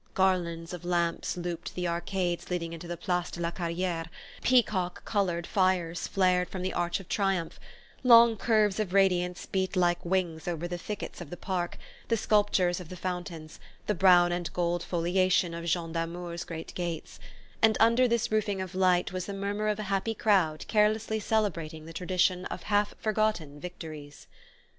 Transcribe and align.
Garlands 0.15 0.73
of 0.73 0.83
lamps 0.83 1.37
looped 1.37 1.75
the 1.75 1.87
arcades 1.87 2.49
leading 2.49 2.73
into 2.73 2.87
the 2.87 2.97
Place 2.97 3.29
de 3.29 3.39
la 3.39 3.51
Carriere, 3.51 4.07
peacock 4.41 5.05
coloured 5.05 5.45
fires 5.45 6.07
flared 6.07 6.49
from 6.49 6.63
the 6.63 6.73
Arch 6.73 6.99
of 6.99 7.07
Triumph, 7.07 7.59
long 8.03 8.35
curves 8.35 8.79
of 8.79 8.93
radiance 8.93 9.45
beat 9.45 9.75
like 9.75 10.03
wings 10.03 10.47
over 10.47 10.67
the 10.67 10.79
thickets 10.79 11.21
of 11.21 11.29
the 11.29 11.37
park, 11.37 11.77
the 12.07 12.17
sculptures 12.17 12.79
of 12.79 12.89
the 12.89 12.95
fountains, 12.97 13.59
the 13.85 13.93
brown 13.93 14.31
and 14.31 14.51
gold 14.53 14.81
foliation 14.81 15.53
of 15.53 15.65
Jean 15.65 15.91
Damour's 15.91 16.45
great 16.45 16.73
gates; 16.73 17.19
and 17.61 17.77
under 17.79 18.07
this 18.07 18.31
roofing 18.31 18.59
of 18.59 18.73
light 18.73 19.11
was 19.13 19.27
the 19.27 19.35
murmur 19.35 19.67
of 19.67 19.77
a 19.77 19.83
happy 19.93 20.15
crowd 20.15 20.65
carelessly 20.67 21.19
celebrating 21.19 21.85
the 21.85 21.93
tradition 21.93 22.45
of 22.45 22.63
half 22.63 22.95
forgotten 22.99 23.59
victories. 23.59 24.25